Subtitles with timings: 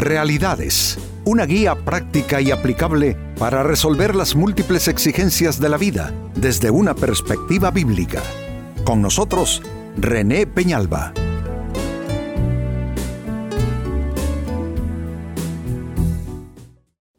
[0.00, 6.70] Realidades, una guía práctica y aplicable para resolver las múltiples exigencias de la vida desde
[6.70, 8.22] una perspectiva bíblica.
[8.82, 9.60] Con nosotros,
[9.98, 11.12] René Peñalba.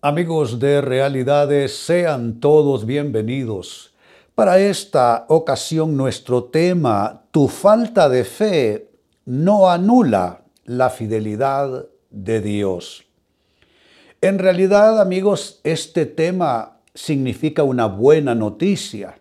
[0.01, 3.93] Amigos de Realidades, sean todos bienvenidos.
[4.33, 8.89] Para esta ocasión nuestro tema, tu falta de fe
[9.25, 13.05] no anula la fidelidad de Dios.
[14.21, 19.17] En realidad, amigos, este tema significa una buena noticia.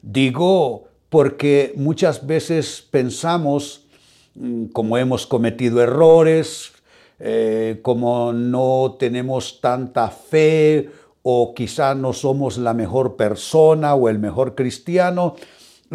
[0.00, 3.86] Digo porque muchas veces pensamos,
[4.34, 6.72] mm, como hemos cometido errores,
[7.18, 10.88] eh, como no tenemos tanta fe
[11.22, 15.36] o quizá no somos la mejor persona o el mejor cristiano,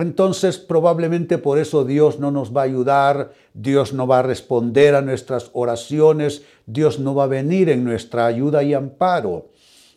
[0.02, 4.96] entonces probablemente por eso Dios no nos va a ayudar, Dios no va a responder
[4.96, 9.50] a nuestras oraciones, Dios no va a venir en nuestra ayuda y amparo.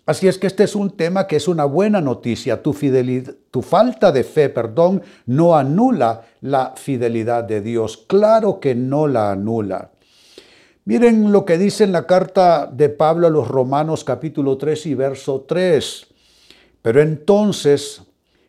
[0.07, 2.63] Así es que este es un tema que es una buena noticia.
[2.63, 7.97] Tu, fidelidad, tu falta de fe, perdón, no anula la fidelidad de Dios.
[8.09, 9.93] Claro que no la anula.
[10.85, 14.95] Miren lo que dice en la carta de Pablo a los Romanos capítulo 3 y
[14.95, 16.07] verso 3.
[16.83, 18.03] Pero entonces,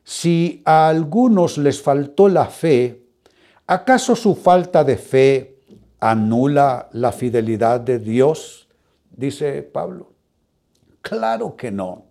[0.04, 3.04] si a algunos les faltó la fe,
[3.68, 5.60] ¿acaso su falta de fe
[6.00, 8.68] anula la fidelidad de Dios?
[9.12, 10.12] Dice Pablo.
[11.02, 12.06] Claro que no.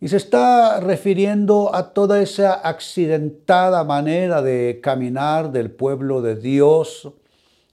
[0.00, 7.12] Y se está refiriendo a toda esa accidentada manera de caminar del pueblo de Dios,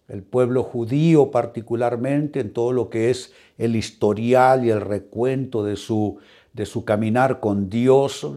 [0.09, 5.77] el pueblo judío particularmente, en todo lo que es el historial y el recuento de
[5.77, 6.17] su,
[6.51, 8.27] de su caminar con Dios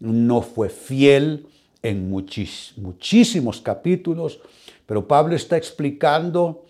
[0.00, 1.46] no fue fiel
[1.82, 4.40] en muchísimos capítulos,
[4.86, 6.64] pero Pablo está explicando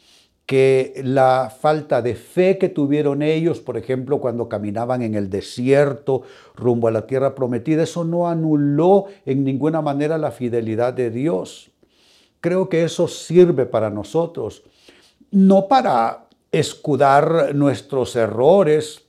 [0.50, 6.22] que la falta de fe que tuvieron ellos, por ejemplo, cuando caminaban en el desierto
[6.56, 11.70] rumbo a la tierra prometida, eso no anuló en ninguna manera la fidelidad de Dios.
[12.40, 14.64] Creo que eso sirve para nosotros,
[15.30, 19.02] no para escudar nuestros errores,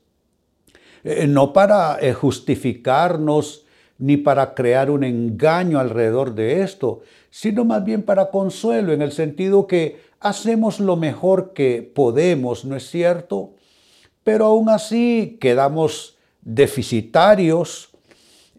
[1.03, 3.65] eh, no para eh, justificarnos
[4.01, 9.12] ni para crear un engaño alrededor de esto, sino más bien para consuelo, en el
[9.12, 13.53] sentido que hacemos lo mejor que podemos, ¿no es cierto?
[14.23, 17.90] Pero aún así quedamos deficitarios,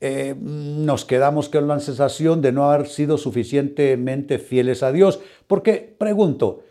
[0.00, 5.18] eh, nos quedamos con la sensación de no haber sido suficientemente fieles a Dios.
[5.48, 6.62] Porque pregunto,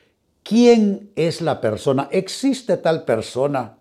[0.43, 2.07] ¿quién es la persona?
[2.09, 3.77] ¿Existe tal persona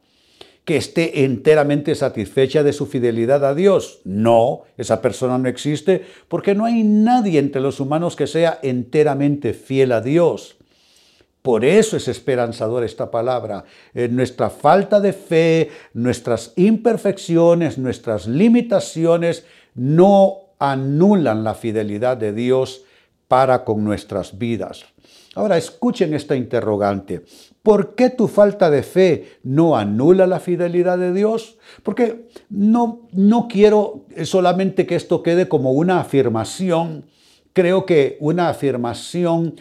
[0.65, 4.01] que esté enteramente satisfecha de su fidelidad a Dios.
[4.05, 9.53] No, esa persona no existe porque no hay nadie entre los humanos que sea enteramente
[9.53, 10.57] fiel a Dios.
[11.43, 13.65] Por eso es esperanzador esta palabra.
[13.95, 22.85] En nuestra falta de fe, nuestras imperfecciones, nuestras limitaciones no anulan la fidelidad de Dios
[23.31, 24.85] para con nuestras vidas.
[25.37, 27.23] Ahora escuchen esta interrogante.
[27.63, 31.57] ¿Por qué tu falta de fe no anula la fidelidad de Dios?
[31.85, 37.05] Porque no, no quiero solamente que esto quede como una afirmación.
[37.53, 39.55] Creo que una afirmación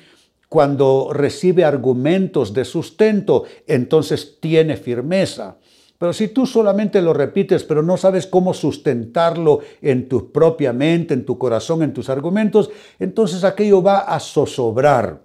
[0.47, 5.57] cuando recibe argumentos de sustento, entonces tiene firmeza.
[5.99, 11.13] Pero si tú solamente lo repites, pero no sabes cómo sustentarlo en tu propia mente,
[11.13, 15.21] en tu corazón, en tus argumentos, entonces aquello va a zozobrar.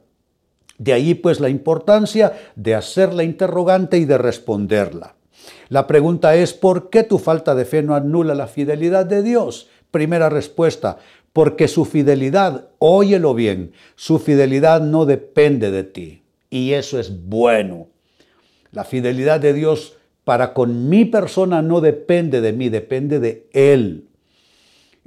[0.77, 5.15] De ahí pues la importancia de hacer la interrogante y de responderla.
[5.69, 9.69] La pregunta es, ¿por qué tu falta de fe no anula la fidelidad de Dios?
[9.93, 10.99] Primera respuesta,
[11.33, 16.25] porque su fidelidad, óyelo bien, su fidelidad no depende de ti.
[16.51, 17.87] Y eso es bueno.
[18.73, 24.09] La fidelidad de Dios para con mi persona no depende de mí, depende de Él.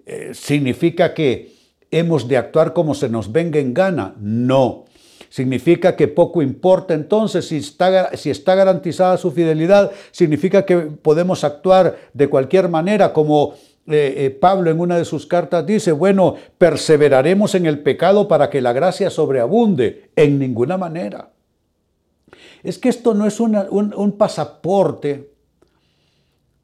[0.06, 1.54] Eh, ¿Significa que
[1.92, 4.16] hemos de actuar como se nos venga en gana?
[4.20, 4.86] No.
[5.30, 12.30] Significa que poco importa entonces si está, garantizada su fidelidad, significa que podemos actuar de
[12.30, 13.56] cualquier manera como
[13.88, 18.50] eh, eh, Pablo en una de sus cartas dice, bueno, perseveraremos en el pecado para
[18.50, 20.10] que la gracia sobreabunde.
[20.16, 21.30] En ninguna manera.
[22.64, 25.32] Es que esto no es un, un pasaporte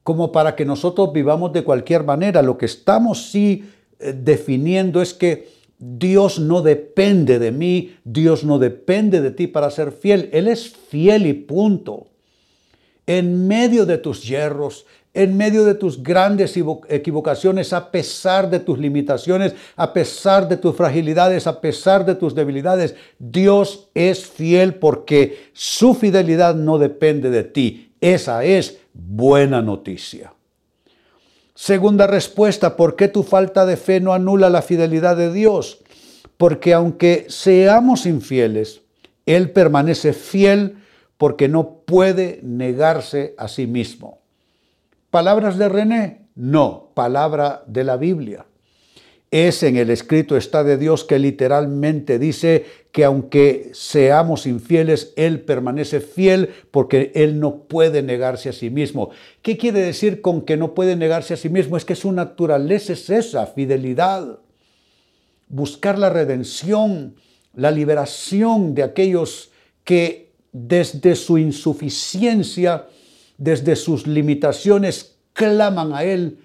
[0.02, 2.42] como para que nosotros vivamos de cualquier manera.
[2.42, 3.64] Lo que estamos sí
[3.98, 9.70] eh, definiendo es que Dios no depende de mí, Dios no depende de ti para
[9.70, 10.28] ser fiel.
[10.32, 12.06] Él es fiel y punto.
[13.06, 16.56] En medio de tus yerros, en medio de tus grandes
[16.88, 22.34] equivocaciones, a pesar de tus limitaciones, a pesar de tus fragilidades, a pesar de tus
[22.34, 27.92] debilidades, Dios es fiel porque su fidelidad no depende de ti.
[28.00, 30.34] Esa es buena noticia.
[31.54, 35.78] Segunda respuesta, ¿por qué tu falta de fe no anula la fidelidad de Dios?
[36.36, 38.82] Porque aunque seamos infieles,
[39.26, 40.78] Él permanece fiel
[41.16, 44.23] porque no puede negarse a sí mismo.
[45.14, 46.26] ¿Palabras de René?
[46.34, 48.46] No, palabra de la Biblia.
[49.30, 55.42] Es en el escrito está de Dios que literalmente dice que aunque seamos infieles, Él
[55.42, 59.10] permanece fiel porque Él no puede negarse a sí mismo.
[59.40, 61.76] ¿Qué quiere decir con que no puede negarse a sí mismo?
[61.76, 64.40] Es que su naturaleza es esa, fidelidad.
[65.46, 67.14] Buscar la redención,
[67.54, 69.52] la liberación de aquellos
[69.84, 72.88] que desde su insuficiencia
[73.38, 76.38] desde sus limitaciones, claman a Él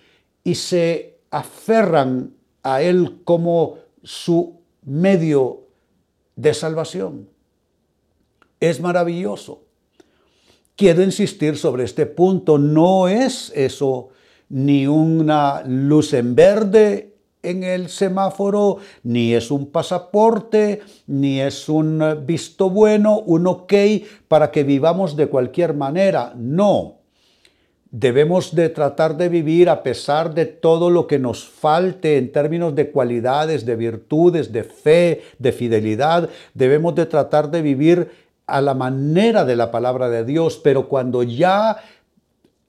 [0.44, 2.34] y se aferran
[2.64, 5.68] a Él como su medio
[6.36, 7.30] de salvación.
[8.60, 9.64] Es maravilloso.
[10.76, 12.58] Quiero insistir sobre este punto.
[12.58, 14.10] No es eso
[14.50, 17.09] ni una luz en verde
[17.42, 23.74] en el semáforo, ni es un pasaporte, ni es un visto bueno, un ok
[24.28, 26.34] para que vivamos de cualquier manera.
[26.36, 26.96] No.
[27.92, 32.76] Debemos de tratar de vivir a pesar de todo lo que nos falte en términos
[32.76, 36.30] de cualidades, de virtudes, de fe, de fidelidad.
[36.54, 38.12] Debemos de tratar de vivir
[38.46, 41.78] a la manera de la palabra de Dios, pero cuando ya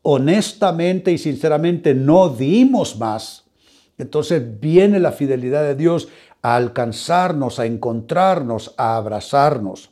[0.02, 3.44] honestamente y sinceramente no dimos más,
[4.00, 6.08] entonces viene la fidelidad de Dios
[6.42, 9.90] a alcanzarnos, a encontrarnos, a abrazarnos.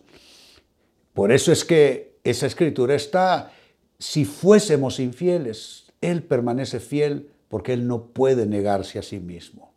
[1.15, 3.53] Por eso es que esa escritura está,
[3.99, 9.73] si fuésemos infieles, Él permanece fiel porque Él no puede negarse a sí mismo.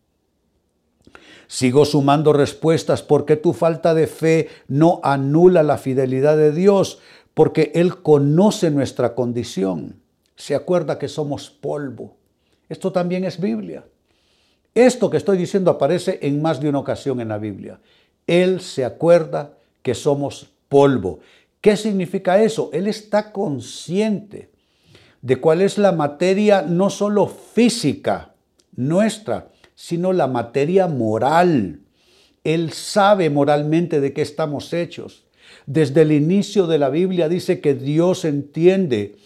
[1.47, 6.99] Sigo sumando respuestas porque tu falta de fe no anula la fidelidad de Dios,
[7.33, 10.01] porque Él conoce nuestra condición.
[10.35, 12.15] Se acuerda que somos polvo.
[12.69, 13.83] Esto también es Biblia.
[14.73, 17.79] Esto que estoy diciendo aparece en más de una ocasión en la Biblia.
[18.25, 21.19] Él se acuerda que somos polvo.
[21.59, 22.69] ¿Qué significa eso?
[22.71, 24.49] Él está consciente
[25.21, 28.33] de cuál es la materia no solo física
[28.75, 31.81] nuestra, sino la materia moral.
[32.43, 35.25] Él sabe moralmente de qué estamos hechos.
[35.65, 39.17] Desde el inicio de la Biblia dice que Dios entiende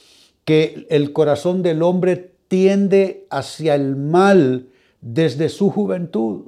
[0.44, 4.68] que el corazón del hombre tiende hacia el mal
[5.06, 6.48] desde su juventud.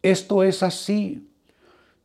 [0.00, 1.28] Esto es así.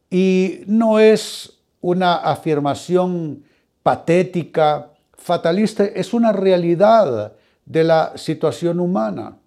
[0.09, 3.43] Y no es una afirmación
[3.83, 9.37] patética, fatalista, es una realidad de la situación humana.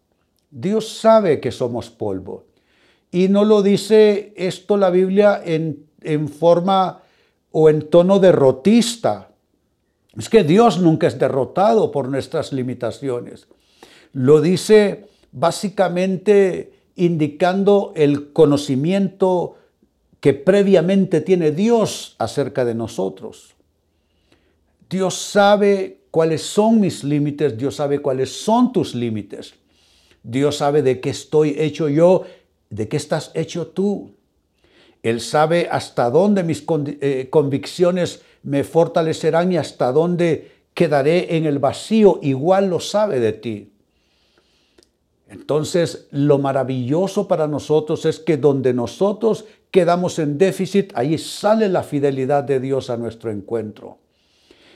[0.51, 2.45] Dios sabe que somos polvo.
[3.11, 7.03] Y no lo dice esto la Biblia en, en forma
[7.51, 9.31] o en tono derrotista.
[10.17, 13.49] Es que Dios nunca es derrotado por nuestras limitaciones.
[14.13, 19.57] Lo dice básicamente indicando el conocimiento
[20.21, 23.55] que previamente tiene Dios acerca de nosotros.
[24.89, 29.55] Dios sabe cuáles son mis límites, Dios sabe cuáles son tus límites.
[30.23, 32.23] Dios sabe de qué estoy hecho yo,
[32.71, 34.13] de qué estás hecho tú.
[35.03, 41.59] Él sabe hasta dónde mis eh, convicciones me fortalecerán y hasta dónde quedaré en el
[41.59, 42.21] vacío.
[42.23, 43.74] Igual lo sabe de ti.
[45.35, 51.83] Entonces, lo maravilloso para nosotros es que donde nosotros quedamos en déficit, ahí sale la
[51.83, 53.99] fidelidad de Dios a nuestro encuentro.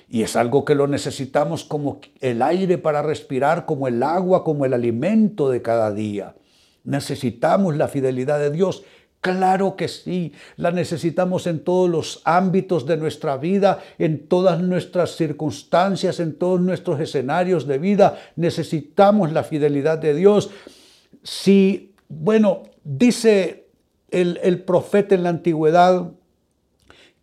[0.09, 4.65] Y es algo que lo necesitamos como el aire para respirar, como el agua, como
[4.65, 6.35] el alimento de cada día.
[6.83, 8.83] Necesitamos la fidelidad de Dios
[9.21, 15.17] Claro que sí, la necesitamos en todos los ámbitos de nuestra vida, en todas nuestras
[15.17, 18.17] circunstancias, en todos nuestros escenarios de vida.
[18.37, 20.51] Necesitamos la fidelidad de Dios.
[21.25, 23.67] Si, bueno, dice
[24.11, 26.13] el, el profeta en la antigüedad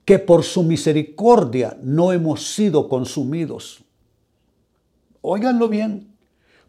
[0.03, 3.83] que por su misericordia no hemos sido consumidos.
[5.21, 6.13] Óiganlo bien,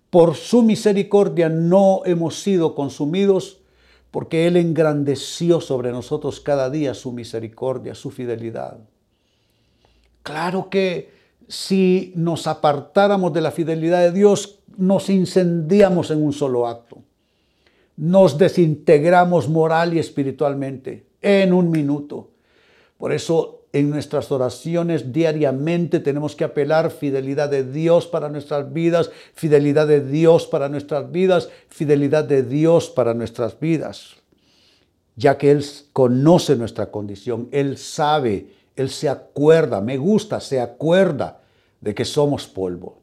[0.09, 3.61] por su misericordia no hemos sido consumidos
[4.11, 8.79] porque Él engrandeció sobre nosotros cada día su misericordia, su fidelidad.
[10.23, 11.11] Claro que
[11.49, 16.99] si nos apartáramos de la fidelidad de Dios, nos incendiamos en un solo acto.
[17.97, 22.31] Nos desintegramos moral y espiritualmente en un minuto.
[22.99, 29.11] Por eso en nuestras oraciones diariamente tenemos que apelar fidelidad de Dios para nuestras vidas,
[29.35, 34.17] fidelidad de Dios para nuestras vidas, fidelidad de Dios para nuestras vidas.
[35.15, 41.43] Ya que Él conoce nuestra condición, Él sabe, Él se acuerda, me gusta, se acuerda
[41.83, 43.03] de que somos polvo.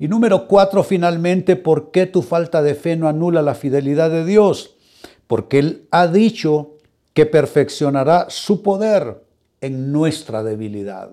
[0.00, 4.24] Y número cuatro, finalmente, ¿por qué tu falta de fe no anula la fidelidad de
[4.24, 4.74] Dios?
[5.28, 6.75] Porque Él ha dicho
[7.16, 9.24] que perfeccionará su poder
[9.62, 11.08] en nuestra debilidad.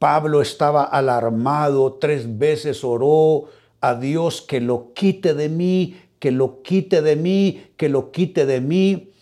[0.00, 3.44] Pablo estaba alarmado, tres veces oró
[3.80, 8.46] a Dios que lo quite de mí, que lo quite de mí, que lo quite
[8.46, 9.12] de mí.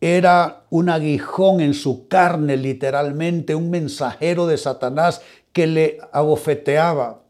[0.00, 5.20] Era un aguijón en su carne, literalmente, un mensajero de Satanás
[5.52, 7.24] que le abofeteaba.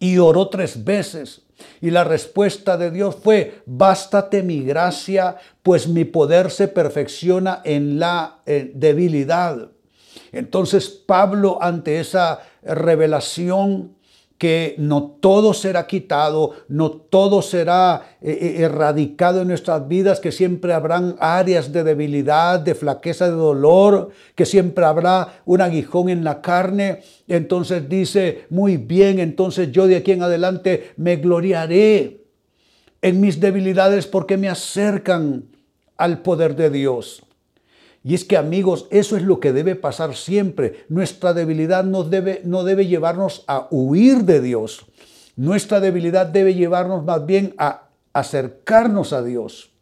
[0.00, 1.45] Y oró tres veces.
[1.80, 7.98] Y la respuesta de Dios fue, bástate mi gracia, pues mi poder se perfecciona en
[7.98, 9.70] la eh, debilidad.
[10.32, 13.95] Entonces Pablo ante esa revelación
[14.38, 20.32] que no todo será quitado, no todo será eh, eh, erradicado en nuestras vidas, que
[20.32, 26.22] siempre habrán áreas de debilidad, de flaqueza, de dolor, que siempre habrá un aguijón en
[26.22, 27.00] la carne.
[27.28, 32.20] Entonces dice, muy bien, entonces yo de aquí en adelante me gloriaré
[33.00, 35.44] en mis debilidades porque me acercan
[35.96, 37.25] al poder de Dios.
[38.06, 40.84] Y es que amigos, eso es lo que debe pasar siempre.
[40.88, 44.86] Nuestra debilidad no debe, no debe llevarnos a huir de Dios.
[45.34, 49.72] Nuestra debilidad debe llevarnos más bien a acercarnos a Dios.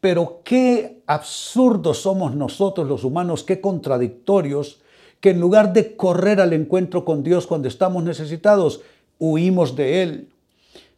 [0.00, 4.80] Pero qué absurdos somos nosotros los humanos, qué contradictorios,
[5.20, 8.80] que en lugar de correr al encuentro con Dios cuando estamos necesitados,
[9.18, 10.28] huimos de Él.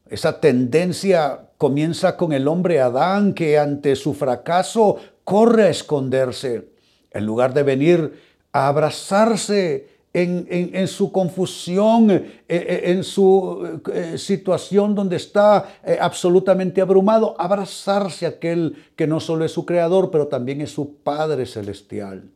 [0.09, 6.70] Esa tendencia comienza con el hombre Adán que ante su fracaso corre a esconderse,
[7.11, 8.14] en lugar de venir
[8.50, 17.37] a abrazarse en, su confusión, eh, eh, en, su eh, situación donde está absolutamente abrumado,
[17.38, 22.30] abrazarse a aquel que no solo es su creador, pero también es su Padre Celestial.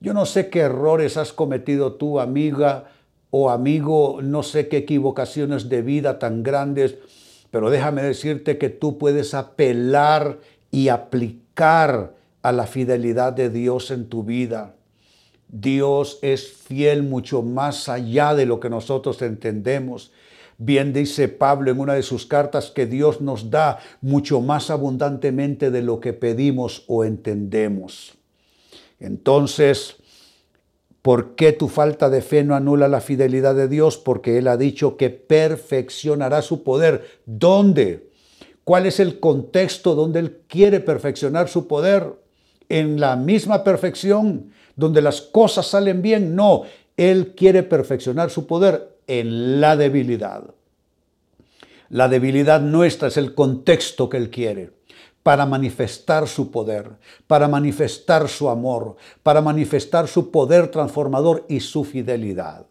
[0.00, 2.90] Yo no sé qué errores has cometido tú, amiga
[3.30, 6.96] o amigo, no sé qué equivocaciones de vida tan grandes,
[7.52, 10.40] pero déjame decirte que tú puedes apelar
[10.72, 14.74] y aplicar a la fidelidad de Dios en tu vida.
[15.48, 20.12] Dios es fiel mucho más allá de lo que nosotros entendemos.
[20.58, 25.70] Bien dice Pablo en una de sus cartas que Dios nos da mucho más abundantemente
[25.70, 28.14] de lo que pedimos o entendemos.
[28.98, 29.96] Entonces,
[31.02, 33.98] ¿por qué tu falta de fe no anula la fidelidad de Dios?
[33.98, 37.04] Porque Él ha dicho que perfeccionará su poder.
[37.26, 38.11] ¿Dónde?
[38.64, 42.20] Cuál es el contexto donde Él quiere perfeccionar su poder.
[42.68, 46.62] En la misma perfección, donde las cosas salen bien, no,
[46.96, 50.44] Él quiere perfeccionar su poder en la debilidad.
[51.90, 54.70] La debilidad nuestra es el contexto que Él quiere
[55.22, 56.90] para manifestar su poder,
[57.26, 62.66] para manifestar su amor, para manifestar su poder transformador y su fidelidad.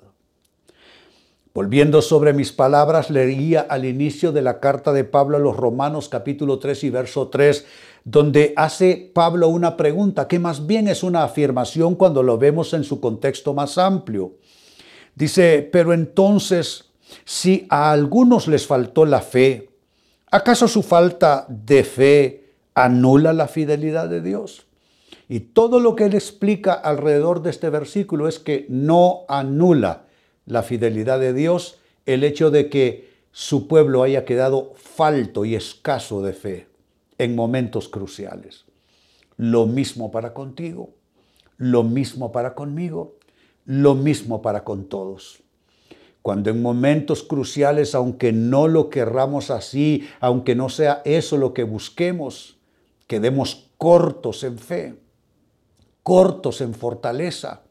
[1.54, 6.08] Volviendo sobre mis palabras, leía al inicio de la carta de Pablo a los Romanos
[6.08, 7.66] capítulo 3 y verso 3,
[8.06, 12.86] donde hace Pablo una pregunta que más bien es una afirmación cuando lo vemos en
[12.86, 14.36] su contexto más amplio.
[15.14, 16.86] Dice, pero entonces,
[17.26, 19.72] si a algunos les faltó la fe,
[20.32, 24.68] ¿acaso su falta de fe anula la fidelidad de Dios?
[25.28, 30.06] Y todo lo que él explica alrededor de este versículo es que no anula
[30.46, 36.22] la fidelidad de Dios el hecho de que su pueblo haya quedado falto y escaso
[36.22, 36.68] de fe
[37.18, 38.66] en momentos cruciales.
[39.38, 40.90] Lo mismo para contigo,
[41.58, 43.16] lo mismo para conmigo,
[43.66, 45.44] lo mismo para con todos.
[46.22, 51.64] Cuando en momentos cruciales, aunque no lo querramos así, aunque no sea eso lo que
[51.64, 52.58] busquemos,
[53.08, 54.96] quedemos cortos en fe,
[56.04, 57.62] cortos en fortaleza,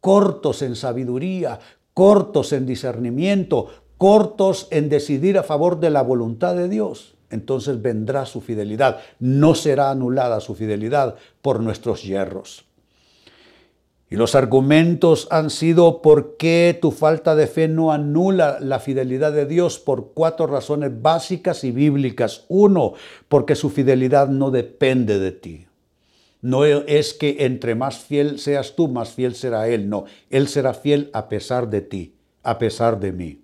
[0.00, 1.58] cortos en sabiduría,
[2.00, 3.66] cortos en discernimiento,
[3.98, 9.00] cortos en decidir a favor de la voluntad de Dios, entonces vendrá su fidelidad.
[9.18, 12.64] No será anulada su fidelidad por nuestros hierros.
[14.08, 19.34] Y los argumentos han sido por qué tu falta de fe no anula la fidelidad
[19.34, 22.46] de Dios por cuatro razones básicas y bíblicas.
[22.48, 22.94] Uno,
[23.28, 25.66] porque su fidelidad no depende de ti.
[26.42, 29.88] No es que entre más fiel seas tú, más fiel será Él.
[29.88, 33.40] No, Él será fiel a pesar de ti, a pesar de mí.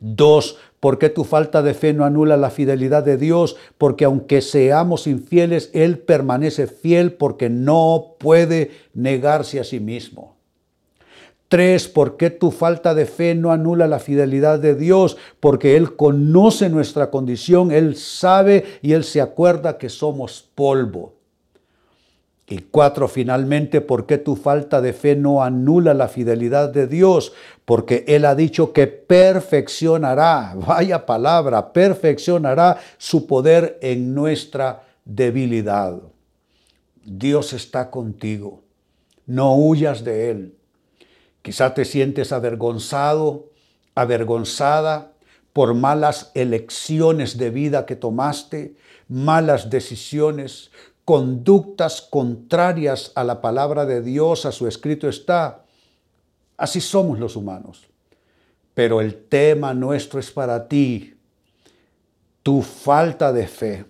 [0.00, 3.56] Dos, ¿por qué tu falta de fe no anula la fidelidad de Dios?
[3.78, 10.36] Porque aunque seamos infieles, Él permanece fiel porque no puede negarse a sí mismo.
[11.48, 15.16] Tres, ¿por qué tu falta de fe no anula la fidelidad de Dios?
[15.40, 21.19] Porque Él conoce nuestra condición, Él sabe y Él se acuerda que somos polvo.
[22.50, 27.32] Y cuatro, finalmente, ¿por qué tu falta de fe no anula la fidelidad de Dios?
[27.64, 36.00] Porque Él ha dicho que perfeccionará, vaya palabra, perfeccionará su poder en nuestra debilidad.
[37.04, 38.64] Dios está contigo,
[39.26, 40.54] no huyas de Él.
[41.42, 43.50] Quizá te sientes avergonzado,
[43.94, 45.12] avergonzada
[45.52, 48.74] por malas elecciones de vida que tomaste,
[49.08, 50.70] malas decisiones,
[51.10, 55.64] conductas contrarias a la palabra de Dios, a su escrito está.
[56.56, 57.88] Así somos los humanos.
[58.74, 61.16] Pero el tema nuestro es para ti,
[62.44, 63.86] tu falta de fe,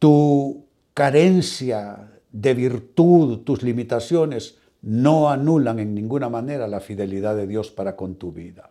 [0.00, 0.64] tu
[0.94, 7.94] carencia de virtud, tus limitaciones no anulan en ninguna manera la fidelidad de Dios para
[7.94, 8.68] con tu vida.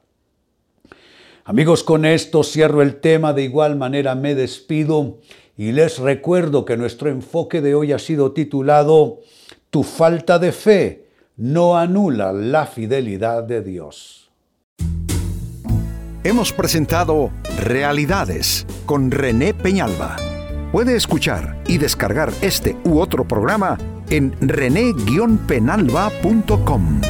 [1.50, 5.18] Amigos, con esto cierro el tema, de igual manera me despido
[5.58, 9.22] y les recuerdo que nuestro enfoque de hoy ha sido titulado
[9.72, 14.30] Tu falta de fe no anula la fidelidad de Dios.
[16.24, 20.18] Hemos presentado Realidades con René Peñalba.
[20.72, 23.76] Puede escuchar y descargar este u otro programa
[24.12, 27.02] en rene-penalba.com.